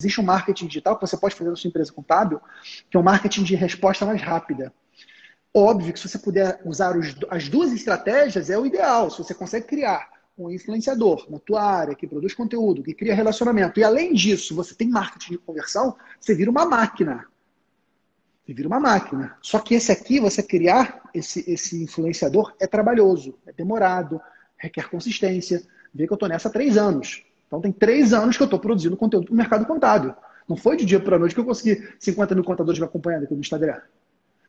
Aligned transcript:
existe 0.00 0.20
um 0.20 0.24
marketing 0.24 0.68
digital 0.68 0.94
que 0.94 1.04
você 1.04 1.16
pode 1.16 1.34
fazer 1.34 1.50
na 1.50 1.56
sua 1.56 1.66
empresa 1.66 1.92
contábil, 1.92 2.40
que 2.88 2.96
é 2.96 3.00
um 3.00 3.02
marketing 3.02 3.42
de 3.42 3.56
resposta 3.56 4.06
mais 4.06 4.22
rápida. 4.22 4.72
Óbvio 5.52 5.92
que 5.92 5.98
se 5.98 6.08
você 6.08 6.20
puder 6.20 6.60
usar 6.64 6.96
os, 6.96 7.16
as 7.28 7.48
duas 7.48 7.72
estratégias, 7.72 8.48
é 8.48 8.56
o 8.56 8.64
ideal. 8.64 9.10
Se 9.10 9.18
você 9.18 9.34
consegue 9.34 9.66
criar 9.66 10.08
um 10.38 10.48
influenciador 10.48 11.26
na 11.28 11.40
tua 11.40 11.64
área, 11.64 11.96
que 11.96 12.06
produz 12.06 12.32
conteúdo, 12.32 12.80
que 12.80 12.94
cria 12.94 13.12
relacionamento, 13.12 13.80
e 13.80 13.82
além 13.82 14.14
disso, 14.14 14.54
você 14.54 14.72
tem 14.72 14.88
marketing 14.88 15.32
de 15.32 15.38
conversão, 15.38 15.96
você 16.20 16.32
vira 16.32 16.48
uma 16.48 16.64
máquina. 16.64 17.26
Você 18.46 18.54
vira 18.54 18.68
uma 18.68 18.78
máquina. 18.78 19.36
Só 19.42 19.58
que 19.58 19.74
esse 19.74 19.90
aqui, 19.90 20.20
você 20.20 20.44
criar 20.44 21.10
esse, 21.12 21.44
esse 21.50 21.82
influenciador, 21.82 22.54
é 22.60 22.68
trabalhoso, 22.68 23.36
é 23.48 23.52
demorado, 23.52 24.20
requer 24.56 24.88
consistência. 24.88 25.60
Vê 25.92 26.06
que 26.06 26.12
eu 26.12 26.14
estou 26.14 26.28
nessa 26.28 26.48
há 26.48 26.52
três 26.52 26.76
anos. 26.76 27.24
Então 27.48 27.60
tem 27.60 27.72
três 27.72 28.12
anos 28.12 28.36
que 28.36 28.42
eu 28.42 28.46
estou 28.46 28.60
produzindo 28.60 28.96
conteúdo 28.96 29.26
para 29.26 29.32
o 29.32 29.36
mercado 29.36 29.66
contábil. 29.66 30.14
Não 30.46 30.56
foi 30.56 30.76
de 30.76 30.84
dia 30.84 31.00
para 31.00 31.18
noite 31.18 31.34
que 31.34 31.40
eu 31.40 31.44
consegui 31.44 31.92
50 31.98 32.34
mil 32.34 32.44
contadores 32.44 32.78
me 32.78 32.84
acompanhando 32.84 33.24
aqui 33.24 33.34
no 33.34 33.40
Instagram. 33.40 33.80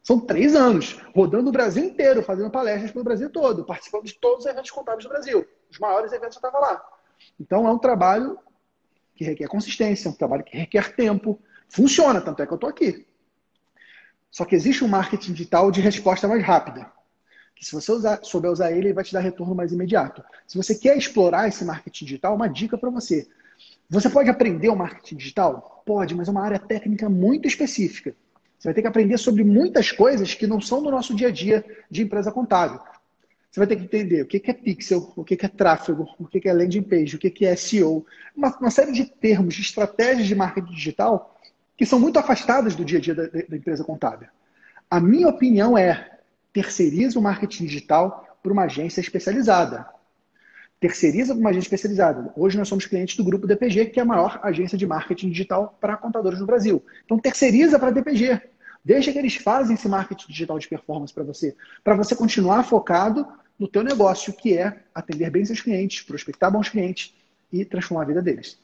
São 0.04 0.20
três 0.20 0.56
anos, 0.56 1.00
rodando 1.16 1.50
o 1.50 1.52
Brasil 1.52 1.84
inteiro, 1.84 2.22
fazendo 2.22 2.50
palestras 2.50 2.92
pelo 2.92 3.04
Brasil 3.04 3.30
todo, 3.30 3.66
participando 3.66 4.06
de 4.06 4.14
todos 4.14 4.46
os 4.46 4.52
eventos 4.52 4.72
contábeis 4.72 5.04
do 5.04 5.10
Brasil. 5.10 5.46
Os 5.70 5.80
maiores 5.80 6.12
eventos 6.12 6.38
eu 6.38 6.48
estava 6.48 6.60
lá. 6.60 6.84
Então 7.40 7.68
é 7.68 7.72
um 7.72 7.78
trabalho 7.78 8.38
que 9.16 9.24
requer 9.24 9.48
consistência, 9.48 10.08
é 10.08 10.12
um 10.12 10.16
trabalho 10.16 10.44
que 10.44 10.58
requer 10.58 10.96
tempo. 10.96 11.40
Funciona, 11.68 12.22
tanto 12.22 12.42
é 12.42 12.48
que 12.48 12.54
eu 12.54 12.56
estou 12.56 12.70
aqui. 12.70 13.06
Só 14.32 14.46
que 14.46 14.56
existe 14.56 14.84
um 14.84 14.88
marketing 14.88 15.34
digital 15.34 15.72
de 15.72 15.82
resposta 15.82 16.28
mais 16.28 16.44
rápida. 16.44 16.92
Que 17.60 17.66
se 17.66 17.74
você 17.74 17.92
usar, 17.92 18.24
souber 18.24 18.50
usar 18.50 18.72
ele, 18.72 18.88
ele 18.88 18.94
vai 18.94 19.04
te 19.04 19.12
dar 19.12 19.20
retorno 19.20 19.54
mais 19.54 19.74
imediato. 19.74 20.24
Se 20.48 20.58
você 20.58 20.74
quer 20.74 20.98
explorar 20.98 21.50
esse 21.50 21.66
marketing 21.66 22.06
digital, 22.06 22.34
uma 22.34 22.48
dica 22.48 22.78
para 22.78 22.90
você. 22.90 23.28
Você 23.90 24.10
pode 24.10 24.30
aprender 24.30 24.70
o 24.70 24.76
marketing 24.78 25.18
digital? 25.18 25.84
Pode, 25.86 26.16
mas 26.16 26.30
é 26.30 26.32
uma 26.32 26.46
área 26.46 26.58
técnica 26.58 27.10
muito 27.10 27.50
específica. 27.50 28.16
Você 28.58 28.70
vai 28.70 28.74
ter 28.74 28.82
que 28.82 28.88
aprender 28.88 29.18
sobre 29.18 29.44
muitas 29.44 29.92
coisas 29.92 30.34
que 30.34 30.48
não 30.48 30.62
são 30.62 30.82
do 30.82 30.90
nosso 30.90 31.14
dia 31.14 31.28
a 31.28 31.32
dia 31.32 31.66
de 31.92 32.04
empresa 32.04 32.32
contábil. 32.32 32.80
Você 33.52 33.60
vai 33.60 33.68
ter 33.68 33.76
que 33.76 33.84
entender 33.84 34.22
o 34.22 34.26
que 34.26 34.42
é 34.50 34.54
pixel, 34.54 35.12
o 35.18 35.26
que 35.26 35.34
é 35.34 35.48
tráfego, 35.50 36.08
o 36.18 36.28
que 36.28 36.48
é 36.48 36.54
landing 36.54 36.84
page, 36.84 37.18
o 37.18 37.20
que 37.20 37.46
é 37.46 37.58
SEO. 37.58 38.06
Uma, 38.34 38.56
uma 38.58 38.72
série 38.72 38.94
de 38.94 39.04
termos, 39.04 39.54
de 39.54 39.62
estratégias 39.62 40.28
de 40.28 40.36
marketing 40.36 40.72
digital 40.72 41.36
que 41.76 41.86
são 41.86 42.00
muito 42.00 42.20
afastadas 42.20 42.76
do 42.76 42.86
dia 42.86 43.00
a 43.00 43.02
dia 43.02 43.16
da, 43.16 43.26
da 43.28 43.58
empresa 43.58 43.84
contábil. 43.84 44.30
A 44.90 45.00
minha 45.00 45.28
opinião 45.28 45.78
é 45.78 46.19
terceiriza 46.60 47.18
o 47.18 47.22
marketing 47.22 47.66
digital 47.66 48.38
para 48.44 48.52
uma 48.52 48.64
agência 48.64 49.00
especializada. 49.00 49.88
Terceiriza 50.78 51.34
para 51.34 51.40
uma 51.40 51.50
agência 51.52 51.68
especializada. 51.68 52.34
Hoje 52.36 52.58
nós 52.58 52.68
somos 52.68 52.86
clientes 52.86 53.16
do 53.16 53.24
grupo 53.24 53.48
DPG, 53.48 53.86
que 53.88 54.00
é 54.00 54.04
a 54.04 54.06
maior 54.06 54.42
agência 54.44 54.78
de 54.78 54.86
marketing 54.86 55.30
digital 55.30 55.78
para 55.80 55.96
contadores 55.96 56.40
no 56.40 56.46
Brasil. 56.46 56.84
Então 57.06 57.18
terceiriza 57.18 57.80
para 57.80 57.88
a 57.88 57.92
DPG. 57.92 58.42
Deixa 58.84 59.12
que 59.12 59.18
eles 59.18 59.36
fazem 59.36 59.76
esse 59.76 59.88
marketing 59.88 60.28
digital 60.28 60.60
de 60.60 60.68
performance 60.68 61.14
para 61.14 61.24
você, 61.24 61.56
para 61.82 61.96
você 61.96 62.14
continuar 62.14 62.64
focado 62.64 63.26
no 63.58 63.68
teu 63.68 63.84
negócio, 63.84 64.34
que 64.34 64.58
é 64.58 64.84
atender 64.94 65.30
bem 65.30 65.46
seus 65.46 65.62
clientes, 65.62 66.02
prospectar 66.02 66.52
bons 66.52 66.68
clientes 66.68 67.14
e 67.54 67.64
transformar 67.64 68.04
a 68.04 68.08
vida 68.08 68.22
deles. 68.22 68.60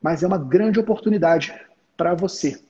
Mas 0.00 0.22
é 0.22 0.26
uma 0.28 0.38
grande 0.38 0.78
oportunidade 0.78 1.52
para 1.96 2.14
você. 2.14 2.60